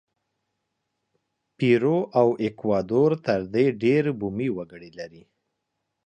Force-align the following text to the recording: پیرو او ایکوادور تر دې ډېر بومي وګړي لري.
پیرو 1.57 1.97
او 2.19 2.27
ایکوادور 2.43 3.11
تر 3.25 3.39
دې 3.53 3.65
ډېر 3.83 4.03
بومي 4.19 4.49
وګړي 4.57 4.91
لري. 4.99 5.23